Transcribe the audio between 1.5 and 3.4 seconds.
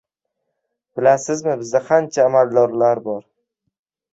bizda qancha amaldor bor?